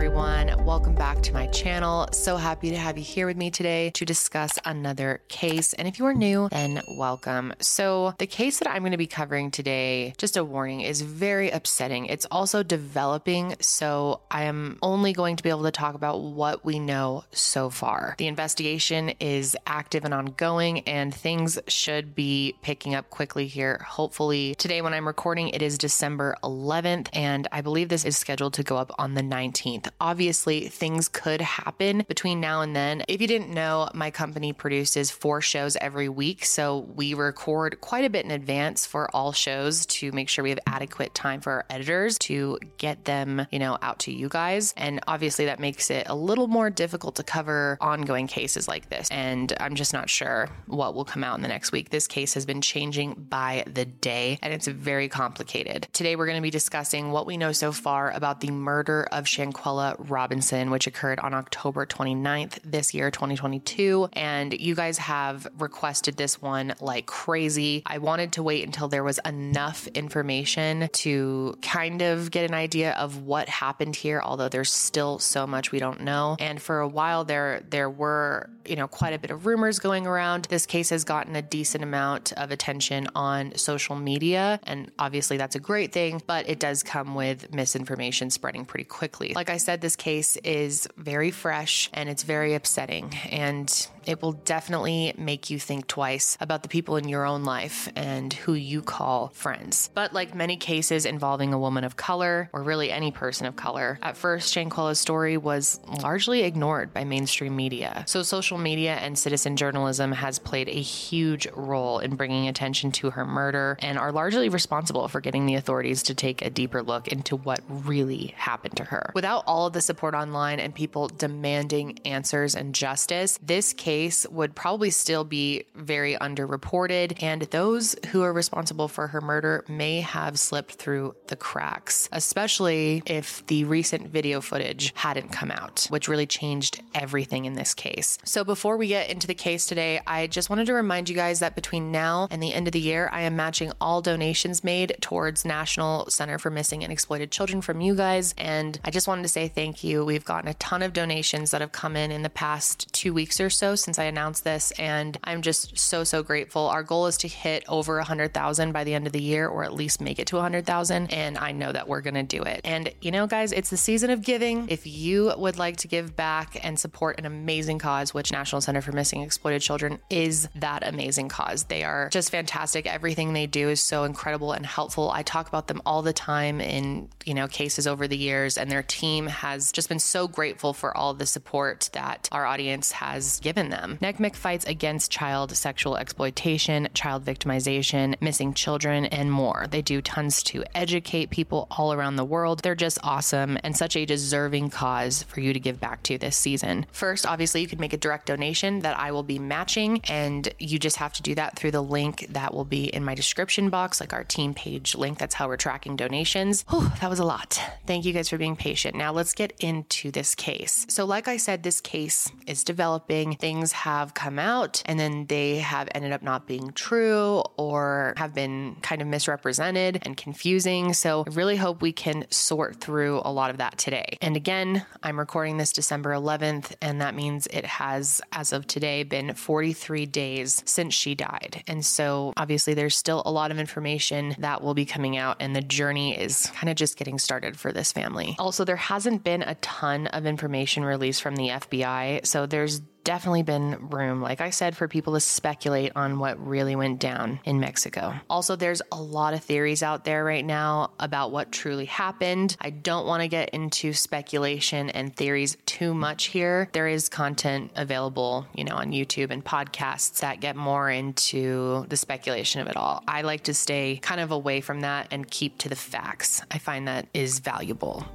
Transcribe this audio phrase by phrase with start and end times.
[0.00, 0.64] everyone.
[0.64, 2.08] Welcome back to my channel.
[2.12, 5.74] So happy to have you here with me today to discuss another case.
[5.74, 7.52] And if you are new, then welcome.
[7.58, 11.50] So, the case that I'm going to be covering today, just a warning, is very
[11.50, 12.06] upsetting.
[12.06, 13.56] It's also developing.
[13.60, 17.68] So, I am only going to be able to talk about what we know so
[17.68, 18.14] far.
[18.16, 23.84] The investigation is active and ongoing, and things should be picking up quickly here.
[23.86, 28.54] Hopefully, today when I'm recording, it is December 11th, and I believe this is scheduled
[28.54, 29.89] to go up on the 19th.
[30.00, 33.02] Obviously, things could happen between now and then.
[33.08, 36.44] If you didn't know, my company produces four shows every week.
[36.44, 40.50] So we record quite a bit in advance for all shows to make sure we
[40.50, 44.74] have adequate time for our editors to get them, you know, out to you guys.
[44.76, 49.08] And obviously, that makes it a little more difficult to cover ongoing cases like this.
[49.10, 51.90] And I'm just not sure what will come out in the next week.
[51.90, 55.88] This case has been changing by the day and it's very complicated.
[55.92, 59.24] Today, we're going to be discussing what we know so far about the murder of
[59.24, 64.08] Shanquella Robinson, which occurred on October 29th this year, 2022.
[64.12, 67.82] And you guys have requested this one like crazy.
[67.86, 72.92] I wanted to wait until there was enough information to kind of get an idea
[72.92, 76.36] of what happened here, although there's still so much we don't know.
[76.38, 80.06] And for a while there, there were, you know, quite a bit of rumors going
[80.06, 80.46] around.
[80.46, 84.60] This case has gotten a decent amount of attention on social media.
[84.64, 89.32] And obviously that's a great thing, but it does come with misinformation spreading pretty quickly.
[89.34, 93.14] Like I said, this case is very fresh and it's very upsetting.
[93.30, 97.88] And it will definitely make you think twice about the people in your own life
[97.94, 99.90] and who you call friends.
[99.94, 103.98] But like many cases involving a woman of color, or really any person of color,
[104.02, 108.04] at first, Shanquella's story was largely ignored by mainstream media.
[108.06, 113.10] So social media and citizen journalism has played a huge role in bringing attention to
[113.10, 117.08] her murder and are largely responsible for getting the authorities to take a deeper look
[117.08, 119.12] into what really happened to her.
[119.14, 124.24] Without all of the support online and people demanding answers and justice, this case case
[124.28, 130.00] would probably still be very underreported, and those who are responsible for her murder may
[130.00, 136.06] have slipped through the cracks, especially if the recent video footage hadn't come out, which
[136.06, 138.16] really changed everything in this case.
[138.24, 141.40] So, before we get into the case today, I just wanted to remind you guys
[141.40, 144.96] that between now and the end of the year, I am matching all donations made
[145.00, 148.36] towards National Center for Missing and Exploited Children from you guys.
[148.38, 150.04] And I just wanted to say thank you.
[150.04, 153.40] We've gotten a ton of donations that have come in in the past two weeks
[153.40, 156.68] or so since I announced this, and I'm just so, so grateful.
[156.68, 159.74] Our goal is to hit over 100,000 by the end of the year, or at
[159.74, 162.60] least make it to 100,000, and I know that we're gonna do it.
[162.64, 164.68] And you know, guys, it's the season of giving.
[164.68, 168.80] If you would like to give back and support an amazing cause, which National Center
[168.80, 172.86] for Missing Exploited Children is that amazing cause, they are just fantastic.
[172.86, 175.10] Everything they do is so incredible and helpful.
[175.10, 178.70] I talk about them all the time in, you know, cases over the years, and
[178.70, 183.40] their team has just been so grateful for all the support that our audience has
[183.40, 183.98] given them.
[184.02, 189.66] NCMEC fights against child sexual exploitation, child victimization, missing children, and more.
[189.70, 192.62] They do tons to educate people all around the world.
[192.62, 196.36] They're just awesome and such a deserving cause for you to give back to this
[196.36, 196.86] season.
[196.92, 200.78] First, obviously, you can make a direct donation that I will be matching, and you
[200.78, 204.00] just have to do that through the link that will be in my description box,
[204.00, 205.18] like our team page link.
[205.18, 206.64] That's how we're tracking donations.
[206.68, 207.60] Whew, that was a lot.
[207.86, 208.96] Thank you guys for being patient.
[208.96, 210.86] Now, let's get into this case.
[210.88, 213.34] So, like I said, this case is developing.
[213.36, 218.34] Things have come out and then they have ended up not being true or have
[218.34, 220.92] been kind of misrepresented and confusing.
[220.92, 224.16] So I really hope we can sort through a lot of that today.
[224.20, 229.02] And again, I'm recording this December 11th, and that means it has, as of today,
[229.02, 231.62] been 43 days since she died.
[231.66, 235.54] And so obviously, there's still a lot of information that will be coming out, and
[235.54, 238.36] the journey is kind of just getting started for this family.
[238.38, 242.26] Also, there hasn't been a ton of information released from the FBI.
[242.26, 246.76] So there's definitely been room, like I said, for people to speculate on what really
[246.76, 248.14] went down in Mexico.
[248.28, 252.56] Also, there's a lot of theories out there right now about what truly happened.
[252.60, 256.68] I don't want to get into speculation and theories too much here.
[256.72, 261.96] There is content available, you know, on YouTube and podcasts that get more into the
[261.96, 263.02] speculation of it all.
[263.08, 266.42] I like to stay kind of away from that and keep to the facts.
[266.50, 268.06] I find that is valuable.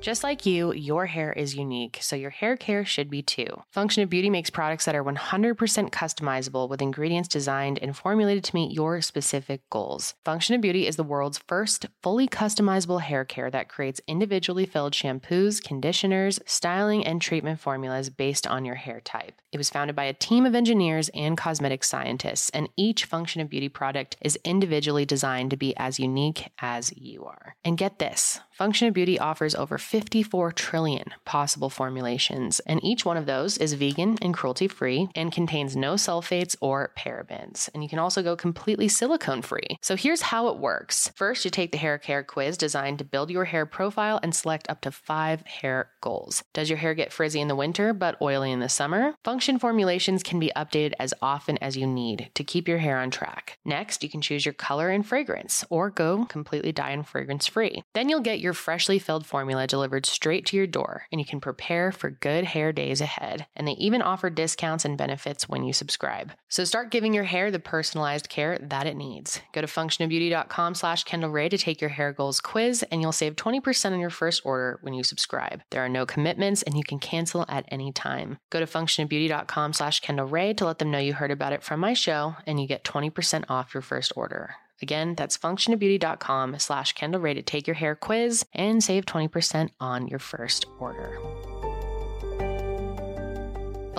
[0.00, 3.48] Just like you, your hair is unique, so your hair care should be too.
[3.70, 8.54] Function of Beauty makes products that are 100% customizable with ingredients designed and formulated to
[8.54, 10.14] meet your specific goals.
[10.24, 14.94] Function of Beauty is the world's first fully customizable hair care that creates individually filled
[14.94, 19.42] shampoos, conditioners, styling, and treatment formulas based on your hair type.
[19.52, 23.50] It was founded by a team of engineers and cosmetic scientists, and each Function of
[23.50, 27.56] Beauty product is individually designed to be as unique as you are.
[27.64, 33.16] And get this Function of Beauty offers over 54 trillion possible formulations, and each one
[33.16, 37.68] of those is vegan and cruelty free and contains no sulfates or parabens.
[37.74, 39.78] And you can also go completely silicone free.
[39.80, 43.30] So here's how it works first, you take the hair care quiz designed to build
[43.30, 46.44] your hair profile and select up to five hair goals.
[46.52, 49.14] Does your hair get frizzy in the winter but oily in the summer?
[49.58, 53.58] Formulations can be updated as often as you need to keep your hair on track.
[53.64, 57.82] Next, you can choose your color and fragrance or go completely dye and fragrance free.
[57.94, 61.40] Then you'll get your freshly filled formula delivered straight to your door, and you can
[61.40, 63.46] prepare for good hair days ahead.
[63.56, 66.32] And they even offer discounts and benefits when you subscribe.
[66.48, 69.40] So start giving your hair the personalized care that it needs.
[69.52, 73.92] Go to functionofbeauty.com slash Rae to take your hair goals quiz, and you'll save 20%
[73.92, 75.62] on your first order when you subscribe.
[75.70, 78.38] There are no commitments, and you can cancel at any time.
[78.50, 79.29] Go to functionofbeauty.com
[79.72, 82.60] slash Kendall Rae to let them know you heard about it from my show, and
[82.60, 84.56] you get 20% off your first order.
[84.82, 90.08] Again, that's functionofbeauty.com slash Kendall Rae to take your hair quiz and save 20% on
[90.08, 91.18] your first order.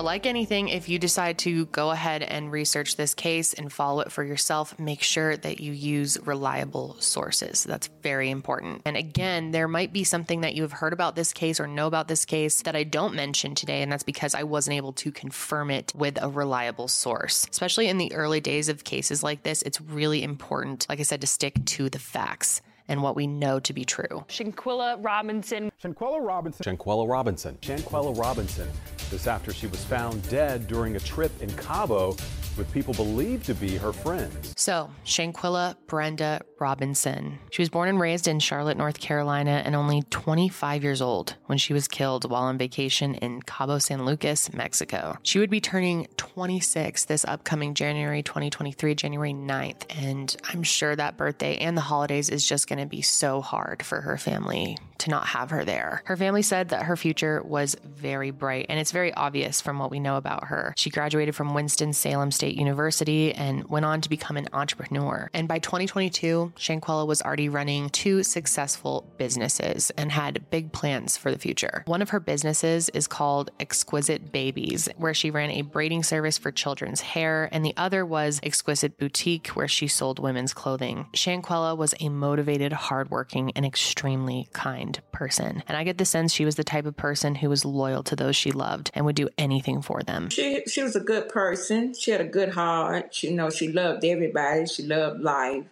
[0.02, 4.00] But like anything, if you decide to go ahead and research this case and follow
[4.00, 7.62] it for yourself, make sure that you use reliable sources.
[7.62, 8.82] That's very important.
[8.84, 11.86] And again, there might be something that you have heard about this case or know
[11.86, 15.12] about this case that I don't mention today, and that's because I wasn't able to
[15.12, 17.46] confirm it with a reliable source.
[17.48, 21.20] Especially in the early days of cases like this, it's really important, like I said,
[21.20, 24.24] to stick to the facts and what we know to be true.
[24.28, 25.70] Shanquella Robinson.
[25.82, 26.76] Shanquella Robinson.
[26.76, 27.58] Shanquella Robinson.
[27.60, 28.68] Shanquella Robinson.
[29.10, 32.16] This after she was found dead during a trip in Cabo
[32.56, 34.54] with people believed to be her friends.
[34.56, 37.38] So, Shanquella Brenda Robinson.
[37.50, 41.58] She was born and raised in Charlotte, North Carolina, and only 25 years old when
[41.58, 45.16] she was killed while on vacation in Cabo San Lucas, Mexico.
[45.22, 49.84] She would be turning 26 this upcoming January 2023, January 9th.
[49.90, 53.82] And I'm sure that birthday and the holidays is just going to be so hard
[53.82, 56.02] for her family to not have her there.
[56.04, 59.90] Her family said that her future was very bright, and it's very obvious from what
[59.90, 60.74] we know about her.
[60.76, 65.28] She graduated from Winston-Salem State University and went on to become an entrepreneur.
[65.34, 71.32] And by 2022, Shanquella was already running two successful businesses and had big plans for
[71.32, 71.82] the future.
[71.86, 76.52] One of her businesses is called Exquisite Babies, where she ran a braiding service for
[76.52, 81.06] children's hair, and the other was Exquisite Boutique, where she sold women's clothing.
[81.12, 85.62] Shanquella was a motivated, hardworking, and extremely kind person.
[85.66, 88.16] And I get the sense she was the type of person who was loyal to
[88.16, 90.30] those she loved and would do anything for them.
[90.30, 91.94] She she was a good person.
[91.94, 93.14] She had a good heart.
[93.14, 94.66] She, you know, she loved everybody.
[94.66, 95.64] She loved life.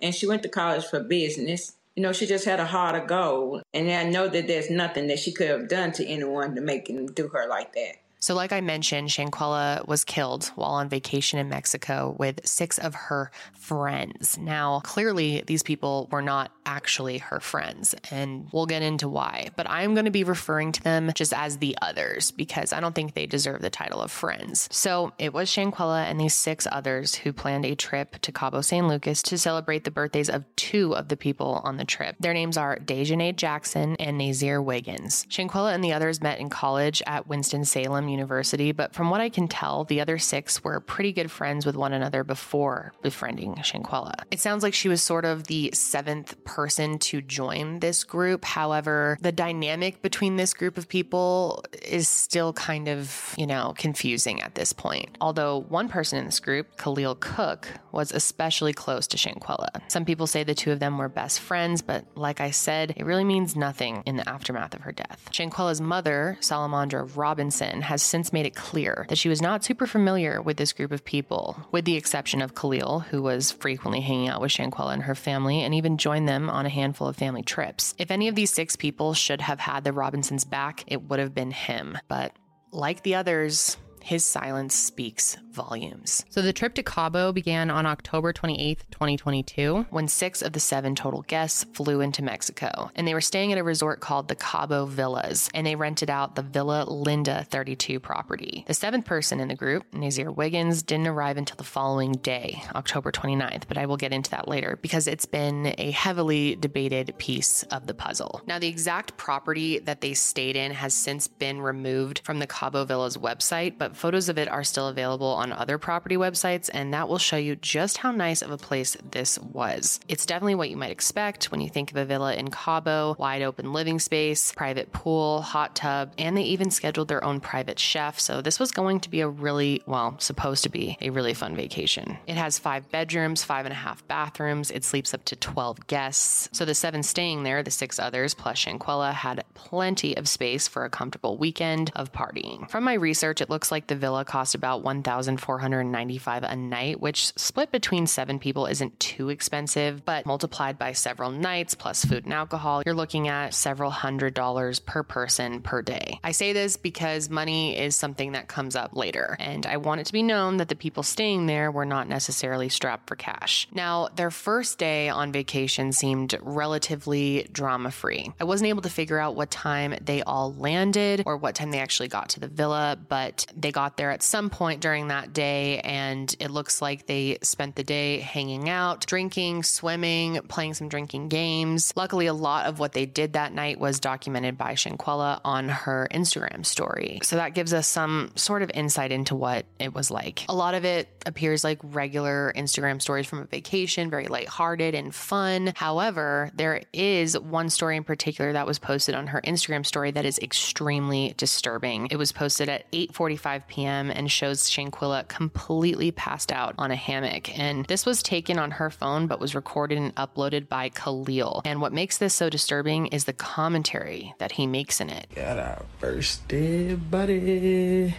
[0.00, 1.74] And she went to college for business.
[1.96, 3.62] You know, she just had a heart of gold.
[3.74, 6.88] And I know that there's nothing that she could have done to anyone to make
[6.88, 7.96] him do her like that.
[8.20, 12.94] So, like I mentioned, Shanquella was killed while on vacation in Mexico with six of
[12.94, 14.36] her friends.
[14.38, 19.50] Now, clearly, these people were not actually her friends, and we'll get into why.
[19.56, 22.94] But I'm going to be referring to them just as the others because I don't
[22.94, 24.68] think they deserve the title of friends.
[24.72, 28.88] So, it was Shanquella and these six others who planned a trip to Cabo San
[28.88, 32.16] Lucas to celebrate the birthdays of two of the people on the trip.
[32.18, 35.24] Their names are Daejhanae Jackson and Nazir Wiggins.
[35.30, 39.48] Shanquella and the others met in college at Winston-Salem University, but from what I can
[39.48, 44.14] tell, the other six were pretty good friends with one another before befriending Shanquella.
[44.30, 48.44] It sounds like she was sort of the seventh person to join this group.
[48.44, 54.42] However, the dynamic between this group of people is still kind of, you know, confusing
[54.42, 55.16] at this point.
[55.20, 59.68] Although one person in this group, Khalil Cook, was especially close to Shanquella.
[59.88, 63.04] Some people say the two of them were best friends, but like I said, it
[63.04, 65.28] really means nothing in the aftermath of her death.
[65.32, 69.84] Shanquella's mother, Salamandra Robinson, has has since made it clear that she was not super
[69.84, 74.28] familiar with this group of people, with the exception of Khalil, who was frequently hanging
[74.28, 77.42] out with Shanquella and her family and even joined them on a handful of family
[77.42, 77.96] trips.
[77.98, 81.34] If any of these six people should have had the Robinsons back, it would have
[81.34, 81.98] been him.
[82.06, 82.32] But
[82.70, 86.24] like the others, his silence speaks volumes.
[86.30, 90.94] So the trip to Cabo began on October 28th, 2022, when six of the seven
[90.94, 92.90] total guests flew into Mexico.
[92.94, 96.36] And they were staying at a resort called the Cabo Villas, and they rented out
[96.36, 98.64] the Villa Linda 32 property.
[98.68, 103.10] The seventh person in the group, Nazir Wiggins, didn't arrive until the following day, October
[103.10, 107.64] 29th, but I will get into that later because it's been a heavily debated piece
[107.64, 108.42] of the puzzle.
[108.46, 112.84] Now, the exact property that they stayed in has since been removed from the Cabo
[112.84, 117.08] Villas website, but photos of it are still available on other property websites, and that
[117.08, 120.00] will show you just how nice of a place this was.
[120.08, 123.42] It's definitely what you might expect when you think of a villa in Cabo wide
[123.42, 128.18] open living space, private pool, hot tub, and they even scheduled their own private chef.
[128.20, 131.56] So this was going to be a really, well, supposed to be a really fun
[131.56, 132.18] vacation.
[132.26, 134.70] It has five bedrooms, five and a half bathrooms.
[134.70, 136.48] It sleeps up to 12 guests.
[136.52, 140.84] So the seven staying there, the six others plus Shanquella, had plenty of space for
[140.84, 142.70] a comfortable weekend of partying.
[142.70, 147.70] From my research, it looks like the villa cost about 1,495 a night, which split
[147.70, 152.82] between seven people isn't too expensive, but multiplied by several nights plus food and alcohol,
[152.84, 156.18] you're looking at several hundred dollars per person per day.
[156.24, 160.06] I say this because money is something that comes up later, and I want it
[160.06, 163.68] to be known that the people staying there were not necessarily strapped for cash.
[163.72, 168.32] Now, their first day on vacation seemed relatively drama free.
[168.40, 171.80] I wasn't able to figure out what time they all landed or what time they
[171.80, 175.80] actually got to the villa, but they got there at some point during that day,
[175.80, 181.28] and it looks like they spent the day hanging out, drinking, swimming, playing some drinking
[181.28, 181.92] games.
[181.96, 186.08] Luckily, a lot of what they did that night was documented by Shanquella on her
[186.12, 187.20] Instagram story.
[187.22, 190.44] So that gives us some sort of insight into what it was like.
[190.48, 195.14] A lot of it appears like regular Instagram stories from a vacation, very lighthearted and
[195.14, 195.72] fun.
[195.76, 200.24] However, there is one story in particular that was posted on her Instagram story that
[200.24, 202.08] is extremely disturbing.
[202.10, 204.10] It was posted at 8:45 p.m.
[204.10, 207.58] and shows Shanquella completely passed out on a hammock.
[207.58, 211.62] And this was taken on her phone but was recorded and uploaded by Khalil.
[211.64, 215.28] And what makes this so disturbing is the commentary that he makes in it.
[215.34, 218.14] Got our first buddy.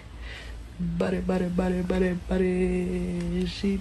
[0.79, 3.45] Buddy, buddy, buddy, buddy, buddy.
[3.47, 3.79] She.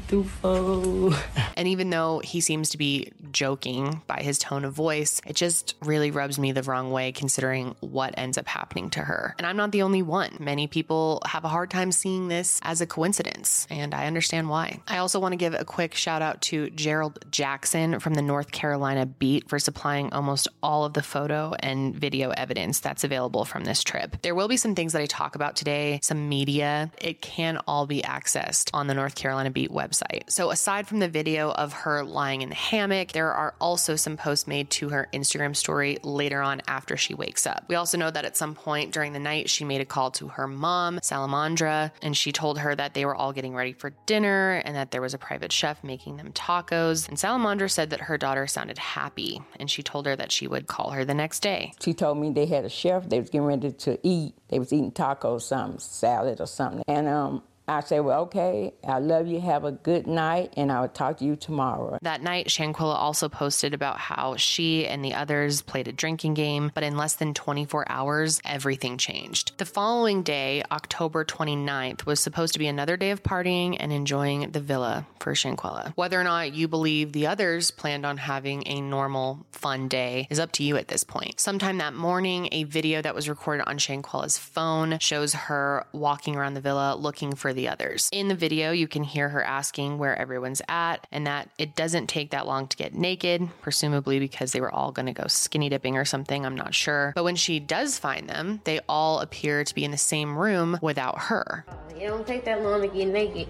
[1.57, 5.77] And even though he seems to be joking by his tone of voice, it just
[5.81, 9.37] really rubs me the wrong way considering what ends up happening to her.
[9.39, 10.37] And I'm not the only one.
[10.41, 14.81] Many people have a hard time seeing this as a coincidence, and I understand why.
[14.89, 18.51] I also want to give a quick shout out to Gerald Jackson from the North
[18.51, 23.65] Carolina Beat for supplying almost all of the photo and video evidence that's available from
[23.65, 24.17] this trip.
[24.23, 26.88] There will be some things that I talk about today, some media.
[27.01, 30.31] It can all be accessed on the North Carolina Beat website.
[30.31, 34.17] So aside from the video of her lying in the hammock, there are also some
[34.17, 37.65] posts made to her Instagram story later on after she wakes up.
[37.69, 40.29] We also know that at some point during the night, she made a call to
[40.29, 44.63] her mom, Salamandra, and she told her that they were all getting ready for dinner
[44.65, 47.09] and that there was a private chef making them tacos.
[47.09, 50.67] And Salamandra said that her daughter sounded happy and she told her that she would
[50.67, 51.73] call her the next day.
[51.83, 53.09] She told me they had a chef.
[53.09, 54.35] They was getting ready to eat.
[54.49, 56.78] They was eating tacos, something salad or something.
[56.87, 59.41] And um, I said, well, okay, I love you.
[59.41, 61.99] Have a good night, and I will talk to you tomorrow.
[62.01, 66.73] That night, Shanquella also posted about how she and the others played a drinking game,
[66.75, 69.53] but in less than 24 hours, everything changed.
[69.59, 74.51] The following day, October 29th, was supposed to be another day of partying and enjoying
[74.51, 75.93] the villa for Shanquella.
[75.95, 80.39] Whether or not you believe the others planned on having a normal, fun day is
[80.39, 81.39] up to you at this point.
[81.39, 86.55] Sometime that morning, a video that was recorded on Shanquella's phone shows her walking around
[86.55, 88.09] the villa looking for the others.
[88.13, 92.07] In the video, you can hear her asking where everyone's at and that it doesn't
[92.07, 95.69] take that long to get naked, presumably because they were all going to go skinny
[95.69, 96.47] dipping or something.
[96.47, 97.13] I'm not sure.
[97.15, 100.79] But when she does find them, they all appear to be in the same room
[100.81, 101.67] without her.
[101.91, 103.49] It don't take that long to get naked.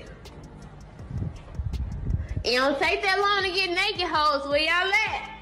[2.45, 4.49] It don't take that long to get naked, hoes.
[4.49, 5.38] Where y'all at?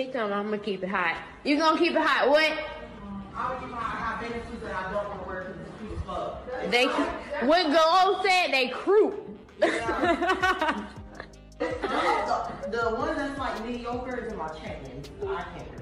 [0.00, 1.14] She told me I'm gonna keep it hot.
[1.44, 2.30] You gonna keep it hot?
[2.30, 2.50] What?
[3.36, 5.92] I would keep my hot venison that I don't want to wear because it's cute
[5.92, 6.70] as fuck.
[6.70, 6.86] They,
[7.46, 9.22] what Go said, they crew.
[12.70, 15.02] The one that's like mediocre is in my check-in.
[15.28, 15.79] I can't remember.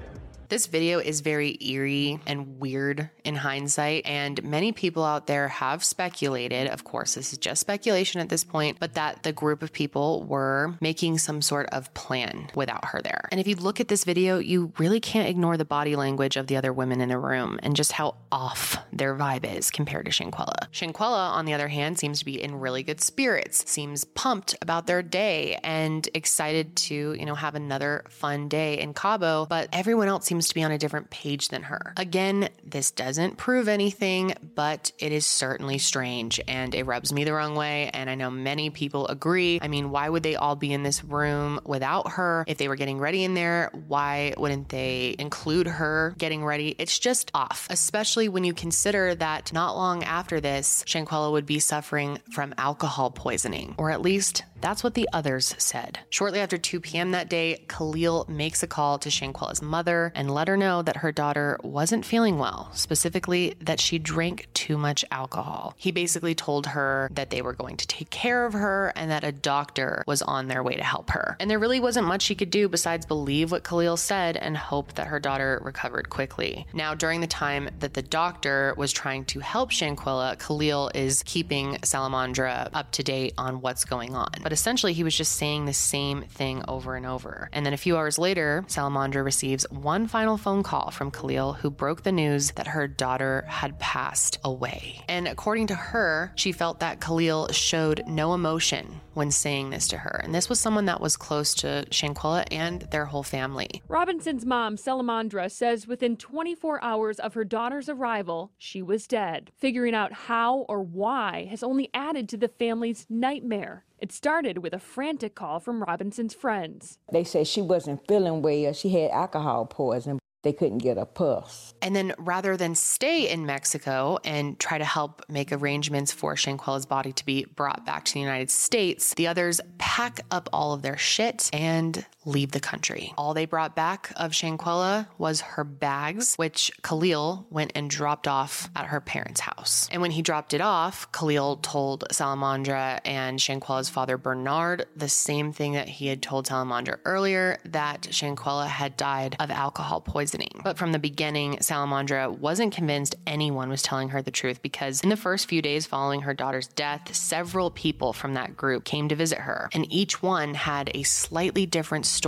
[0.49, 5.83] This video is very eerie and weird in hindsight, and many people out there have
[5.83, 9.71] speculated, of course, this is just speculation at this point, but that the group of
[9.71, 13.29] people were making some sort of plan without her there.
[13.31, 16.47] And if you look at this video, you really can't ignore the body language of
[16.47, 20.11] the other women in the room and just how off their vibe is compared to
[20.11, 20.67] Shanquella.
[20.71, 24.87] Shanquella, on the other hand, seems to be in really good spirits, seems pumped about
[24.87, 30.07] their day and excited to, you know, have another fun day in Cabo, but everyone
[30.07, 31.93] else seems to be on a different page than her.
[31.97, 37.33] Again, this doesn't prove anything, but it is certainly strange and it rubs me the
[37.33, 37.89] wrong way.
[37.93, 39.59] And I know many people agree.
[39.61, 42.43] I mean, why would they all be in this room without her?
[42.47, 46.75] If they were getting ready in there, why wouldn't they include her getting ready?
[46.77, 51.59] It's just off, especially when you consider that not long after this, Shanquella would be
[51.59, 55.99] suffering from alcohol poisoning, or at least That's what the others said.
[56.09, 57.11] Shortly after 2 p.m.
[57.11, 61.11] that day, Khalil makes a call to Shanquella's mother and let her know that her
[61.11, 65.73] daughter wasn't feeling well, specifically that she drank too much alcohol.
[65.77, 69.23] He basically told her that they were going to take care of her and that
[69.23, 71.37] a doctor was on their way to help her.
[71.39, 74.93] And there really wasn't much she could do besides believe what Khalil said and hope
[74.95, 76.65] that her daughter recovered quickly.
[76.73, 81.75] Now, during the time that the doctor was trying to help Shanquella, Khalil is keeping
[81.77, 84.29] Salamandra up to date on what's going on.
[84.43, 87.49] But essentially, he was just saying the same thing over and over.
[87.53, 91.69] And then a few hours later, Salamandra receives one final phone call from Khalil, who
[91.69, 95.03] broke the news that her daughter had passed away.
[95.07, 99.97] And according to her, she felt that Khalil showed no emotion when saying this to
[99.97, 100.21] her.
[100.23, 103.81] And this was someone that was close to Shanquella and their whole family.
[103.87, 109.51] Robinson's mom, Salamandra, says within 24 hours of her daughter's arrival, she was dead.
[109.57, 113.83] Figuring out how or why has only added to the family's nightmare.
[114.01, 116.99] It started with a frantic call from Robinson's friends.
[117.11, 118.71] They said she wasn't feeling well.
[118.71, 120.19] She had alcohol poisoning.
[120.41, 121.73] They couldn't get a pulse.
[121.81, 126.85] And then rather than stay in Mexico and try to help make arrangements for Shanquella's
[126.85, 130.81] body to be brought back to the United States, the others pack up all of
[130.81, 133.13] their shit and leave the country.
[133.17, 138.69] All they brought back of Shanquella was her bags, which Khalil went and dropped off
[138.75, 139.89] at her parents' house.
[139.91, 145.51] And when he dropped it off, Khalil told Salamandra and Shanquella's father Bernard the same
[145.51, 150.61] thing that he had told Salamandra earlier that Shanquella had died of alcohol poisoning.
[150.63, 155.09] But from the beginning, Salamandra wasn't convinced anyone was telling her the truth because in
[155.09, 159.15] the first few days following her daughter's death, several people from that group came to
[159.15, 162.18] visit her, and each one had a slightly different story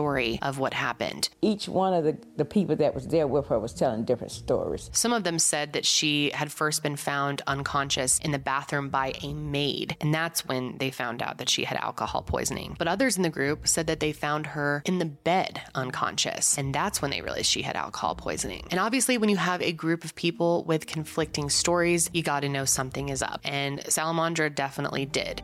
[0.42, 1.30] of what happened.
[1.42, 4.90] Each one of the, the people that was there with her was telling different stories.
[4.94, 9.14] Some of them said that she had first been found unconscious in the bathroom by
[9.22, 12.76] a maid, and that's when they found out that she had alcohol poisoning.
[12.78, 16.74] But others in the group said that they found her in the bed unconscious, and
[16.74, 18.68] that's when they realized she had alcohol poisoning.
[18.72, 22.50] And obviously, when you have a group of people with conflicting stories, you got to
[22.50, 23.42] know something is up.
[23.44, 25.42] And Salamandra definitely did.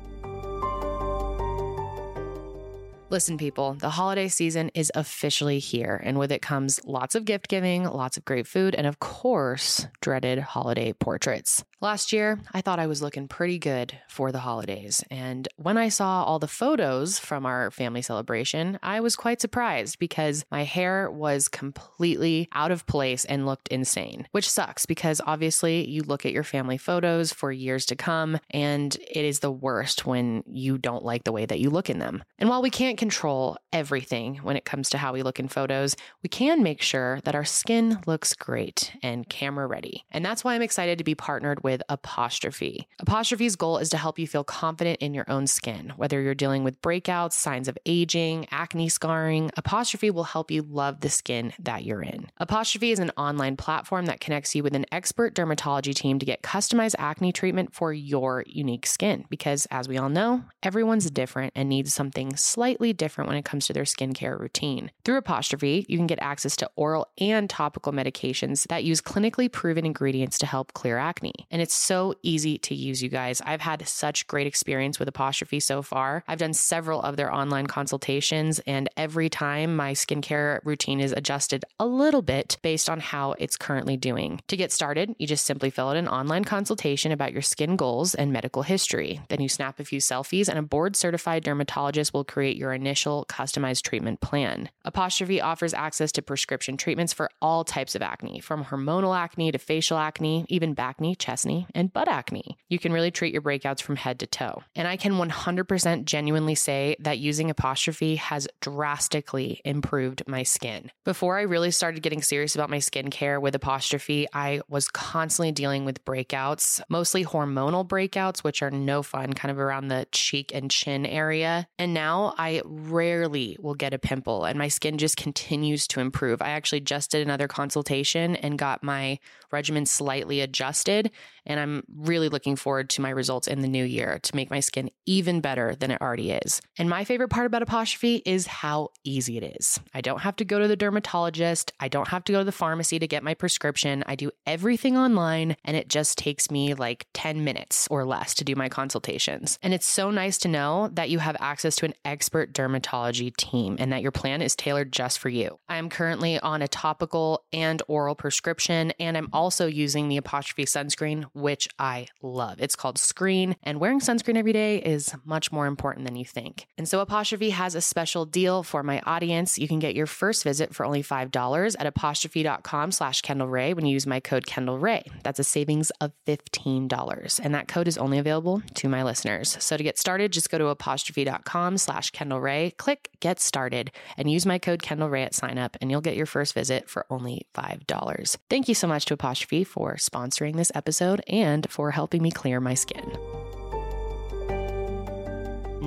[3.10, 7.48] Listen, people, the holiday season is officially here, and with it comes lots of gift
[7.48, 11.64] giving, lots of great food, and of course, dreaded holiday portraits.
[11.80, 15.90] Last year, I thought I was looking pretty good for the holidays, and when I
[15.90, 21.12] saw all the photos from our family celebration, I was quite surprised because my hair
[21.12, 26.32] was completely out of place and looked insane, which sucks because obviously you look at
[26.32, 31.06] your family photos for years to come, and it is the worst when you don't
[31.06, 32.24] like the way that you look in them.
[32.40, 35.96] And while we can't control everything when it comes to how we look in photos,
[36.24, 40.06] we can make sure that our skin looks great and camera ready.
[40.10, 42.88] And that's why I'm excited to be partnered with Apostrophe.
[43.00, 45.94] Apostrophe's goal is to help you feel confident in your own skin.
[45.96, 51.02] Whether you're dealing with breakouts, signs of aging, acne scarring, Apostrophe will help you love
[51.02, 52.30] the skin that you're in.
[52.38, 56.42] Apostrophe is an online platform that connects you with an expert dermatology team to get
[56.42, 59.26] customized acne treatment for your unique skin.
[59.30, 63.68] Because as we all know, everyone's different and needs something slightly different when it comes
[63.68, 64.92] to their skincare routine.
[65.04, 69.86] Through Apostrophe, you can get access to oral and topical medications that use clinically proven
[69.86, 71.34] ingredients to help clear acne.
[71.62, 73.42] It's so easy to use, you guys.
[73.46, 76.24] I've had such great experience with Apostrophe so far.
[76.28, 81.64] I've done several of their online consultations, and every time my skincare routine is adjusted
[81.80, 84.42] a little bit based on how it's currently doing.
[84.48, 88.14] To get started, you just simply fill out an online consultation about your skin goals
[88.14, 89.22] and medical history.
[89.30, 93.26] Then you snap a few selfies, and a board certified dermatologist will create your initial
[93.30, 94.70] customized treatment plan.
[94.86, 99.58] Apostrophe offers access to prescription treatments for all types of acne, from hormonal acne to
[99.58, 102.58] facial acne, even back knee, chest knee, and butt acne.
[102.70, 104.64] You can really treat your breakouts from head to toe.
[104.76, 110.92] And I can 100% genuinely say that using Apostrophe has drastically improved my skin.
[111.06, 115.86] Before I really started getting serious about my skincare with Apostrophe, I was constantly dealing
[115.86, 120.70] with breakouts, mostly hormonal breakouts, which are no fun, kind of around the cheek and
[120.70, 121.68] chin area.
[121.80, 126.42] And now I rarely will get a pimple, and my skin just continues to improve.
[126.42, 129.20] I actually just did another consultation and got my
[129.52, 131.12] regimen slightly adjusted.
[131.48, 134.60] And I'm really looking forward to my results in the new year to make my
[134.60, 136.62] skin even better than it already is.
[136.78, 139.80] And my favorite part about Apostrophe is how easy it is.
[139.94, 142.52] I don't have to go to the dermatologist, I don't have to go to the
[142.52, 144.04] pharmacy to get my prescription.
[144.06, 148.44] I do everything online, and it just takes me like 10 minutes or less to
[148.44, 149.58] do my consultations.
[149.64, 153.78] And it's so nice to know that you have access to an expert dermatology team
[153.80, 155.60] and that your plan is tailored just for you.
[155.70, 160.66] I am currently on a topical and oral prescription, and I'm also using the Apostrophe
[160.66, 162.60] sunscreen which I love.
[162.60, 166.68] It's called Screen, and wearing sunscreen every day is much more important than you think.
[166.78, 169.58] And so Apostrophe has a special deal for my audience.
[169.58, 173.86] You can get your first visit for only $5 at apostrophe.com slash Kendall Rae when
[173.86, 175.04] you use my code Kendall Rae.
[175.24, 177.40] That's a savings of $15.
[177.44, 179.58] And that code is only available to my listeners.
[179.60, 184.30] So to get started, just go to apostrophe.com slash Kendall Rae, click get started, and
[184.30, 187.06] use my code Kendall Rae at sign up, and you'll get your first visit for
[187.10, 188.38] only $5.
[188.50, 192.60] Thank you so much to Apostrophe for sponsoring this episode and for helping me clear
[192.60, 193.18] my skin.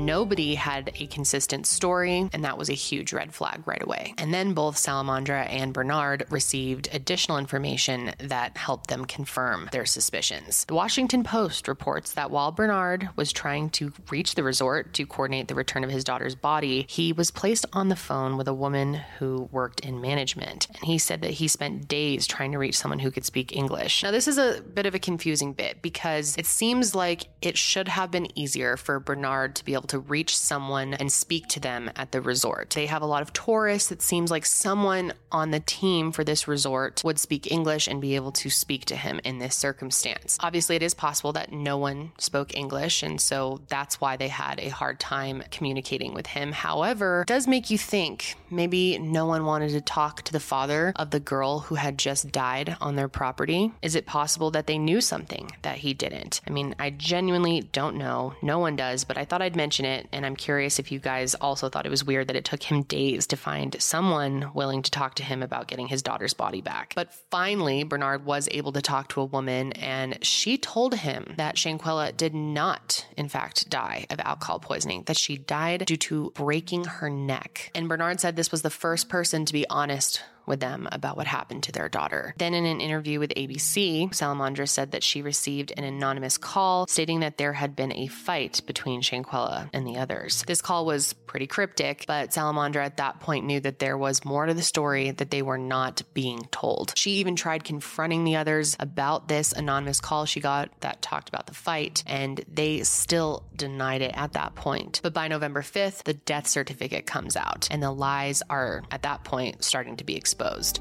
[0.00, 4.14] Nobody had a consistent story, and that was a huge red flag right away.
[4.16, 10.64] And then both Salamandra and Bernard received additional information that helped them confirm their suspicions.
[10.64, 15.48] The Washington Post reports that while Bernard was trying to reach the resort to coordinate
[15.48, 18.94] the return of his daughter's body, he was placed on the phone with a woman
[19.18, 20.66] who worked in management.
[20.68, 24.02] And he said that he spent days trying to reach someone who could speak English.
[24.02, 27.88] Now, this is a bit of a confusing bit because it seems like it should
[27.88, 31.90] have been easier for Bernard to be able to reach someone and speak to them
[31.96, 32.70] at the resort.
[32.70, 33.92] They have a lot of tourists.
[33.92, 38.16] It seems like someone on the team for this resort would speak English and be
[38.16, 40.36] able to speak to him in this circumstance.
[40.40, 44.58] Obviously, it is possible that no one spoke English, and so that's why they had
[44.60, 46.52] a hard time communicating with him.
[46.52, 51.10] However, does make you think maybe no one wanted to talk to the father of
[51.10, 53.72] the girl who had just died on their property.
[53.82, 56.40] Is it possible that they knew something that he didn't?
[56.46, 58.34] I mean, I genuinely don't know.
[58.42, 61.34] No one does, but I thought I'd mention it, and I'm curious if you guys
[61.34, 64.90] also thought it was weird that it took him days to find someone willing to
[64.90, 66.92] talk to him about getting his daughter's body back.
[66.94, 71.56] But finally, Bernard was able to talk to a woman, and she told him that
[71.56, 76.84] Shanquella did not, in fact, die of alcohol poisoning, that she died due to breaking
[76.84, 77.70] her neck.
[77.74, 81.26] And Bernard said this was the first person to be honest with them about what
[81.26, 82.34] happened to their daughter.
[82.36, 87.20] Then, in an interview with ABC, Salamandra said that she received an anonymous call stating
[87.20, 90.44] that there had been a fight between Shanquella and the others.
[90.46, 94.46] This call was pretty cryptic, but Salamandra at that point knew that there was more
[94.46, 96.92] to the story that they were not being told.
[96.96, 101.46] She even tried confronting the others about this anonymous call she got that talked about
[101.46, 105.00] the fight, and they still denied it at that point.
[105.02, 109.24] But by November 5th, the death certificate comes out, and the lies are at that
[109.24, 110.80] point starting to be exposed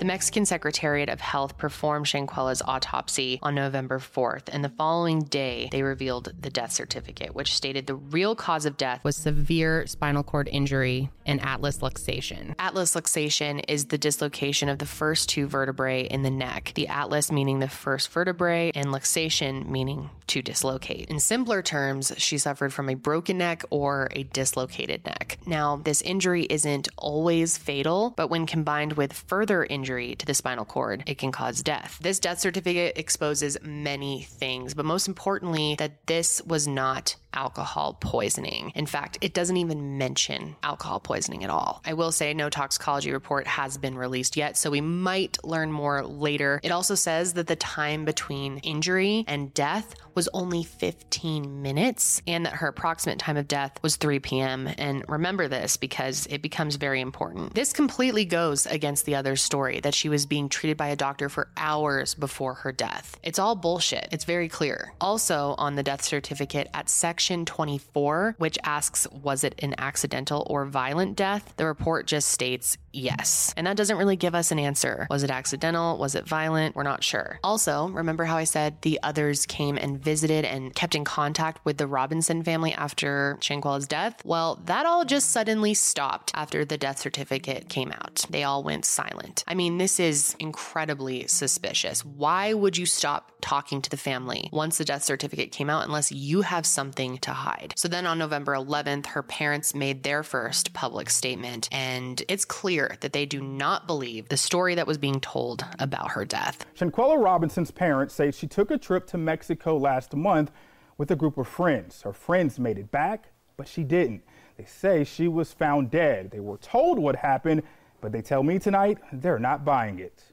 [0.00, 5.68] The Mexican Secretariat of Health performed Shanquella's autopsy on November 4th, and the following day,
[5.72, 10.22] they revealed the death certificate, which stated the real cause of death was severe spinal
[10.22, 12.54] cord injury and atlas luxation.
[12.58, 17.30] Atlas luxation is the dislocation of the first two vertebrae in the neck, the atlas
[17.32, 21.08] meaning the first vertebrae, and luxation meaning to dislocate.
[21.08, 25.38] In simpler terms, she suffered from a broken neck or a dislocated neck.
[25.46, 30.64] Now, this injury isn't always fatal, but when combined with further injury, to the spinal
[30.64, 31.98] cord, it can cause death.
[32.00, 38.72] This death certificate exposes many things, but most importantly, that this was not alcohol poisoning.
[38.74, 41.80] In fact, it doesn't even mention alcohol poisoning at all.
[41.84, 46.04] I will say no toxicology report has been released yet, so we might learn more
[46.04, 46.60] later.
[46.62, 52.44] It also says that the time between injury and death was only 15 minutes and
[52.44, 54.68] that her approximate time of death was 3 p.m.
[54.76, 57.54] And remember this because it becomes very important.
[57.54, 61.28] This completely goes against the other story that she was being treated by a doctor
[61.28, 63.18] for hours before her death.
[63.22, 64.08] It's all bullshit.
[64.10, 64.92] It's very clear.
[65.00, 70.64] Also, on the death certificate at section 24, which asks, was it an accidental or
[70.64, 71.54] violent death?
[71.56, 73.54] The report just states yes.
[73.56, 75.06] And that doesn't really give us an answer.
[75.10, 75.98] Was it accidental?
[75.98, 76.76] Was it violent?
[76.76, 77.38] We're not sure.
[77.42, 81.78] Also, remember how I said the others came and visited and kept in contact with
[81.78, 84.24] the Robinson family after Shanquella's death?
[84.24, 88.24] Well, that all just suddenly stopped after the death certificate came out.
[88.30, 89.44] They all went silent.
[89.46, 92.04] I mean, this is incredibly suspicious.
[92.04, 96.12] Why would you stop talking to the family once the death certificate came out unless
[96.12, 97.74] you have something to hide?
[97.76, 102.79] So then on November 11th, her parents made their first public statement, and it's clear
[103.00, 106.64] that they do not believe the story that was being told about her death.
[106.74, 110.50] Shanquella Robinson's parents say she took a trip to Mexico last month
[110.98, 112.02] with a group of friends.
[112.02, 114.22] Her friends made it back, but she didn't.
[114.56, 116.30] They say she was found dead.
[116.30, 117.62] They were told what happened,
[118.00, 120.24] but they tell me tonight they're not buying it.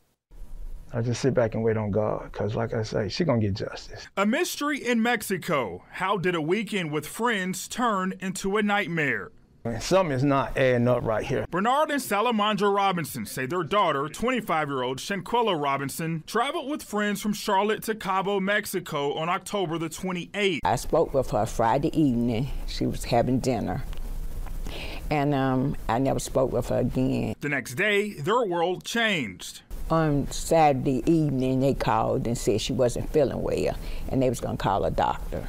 [0.93, 3.53] I just sit back and wait on God, because like I say, she gonna get
[3.53, 4.07] justice.
[4.15, 5.83] A mystery in Mexico.
[5.91, 9.31] How did a weekend with friends turn into a nightmare?
[9.79, 11.45] Something is not adding up right here.
[11.49, 17.21] Bernard and Salamandra Robinson say their daughter, 25 year old Shanquella Robinson, traveled with friends
[17.21, 20.59] from Charlotte to Cabo, Mexico on October the 28th.
[20.63, 22.49] I spoke with her Friday evening.
[22.65, 23.83] She was having dinner.
[25.09, 27.35] And um, I never spoke with her again.
[27.39, 29.61] The next day, their world changed.
[29.89, 33.75] On Saturday evening, they called and said she wasn't feeling well,
[34.09, 35.47] and they was gonna call a doctor.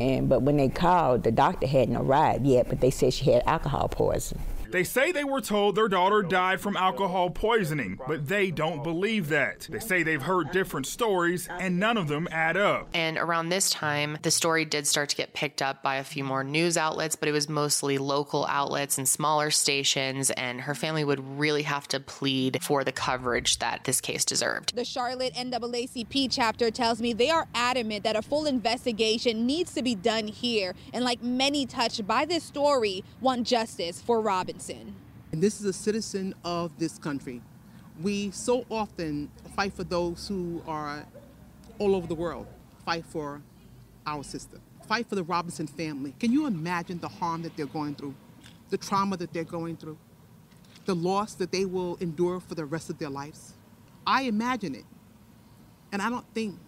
[0.00, 3.42] And but when they called, the doctor hadn't arrived yet, but they said she had
[3.46, 4.42] alcohol poisoning.
[4.70, 9.28] They say they were told their daughter died from alcohol poisoning, but they don't believe
[9.30, 9.66] that.
[9.68, 12.88] They say they've heard different stories, and none of them add up.
[12.94, 16.22] And around this time, the story did start to get picked up by a few
[16.22, 21.02] more news outlets, but it was mostly local outlets and smaller stations, and her family
[21.02, 24.76] would really have to plead for the coverage that this case deserved.
[24.76, 29.82] The Charlotte NAACP chapter tells me they are adamant that a full investigation needs to
[29.82, 34.20] be done here, and like many touched by this story, want justice for
[34.68, 34.94] Robin.
[35.32, 37.40] And this is a citizen of this country.
[38.02, 41.04] We so often fight for those who are
[41.78, 42.46] all over the world,
[42.84, 43.42] fight for
[44.06, 46.14] our sister, fight for the Robinson family.
[46.18, 48.14] Can you imagine the harm that they're going through,
[48.70, 49.98] the trauma that they're going through,
[50.86, 53.52] the loss that they will endure for the rest of their lives?
[54.06, 54.84] I imagine it.
[55.92, 56.58] And I don't think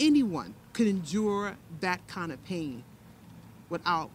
[0.00, 2.84] anyone could endure that kind of pain
[3.68, 4.10] without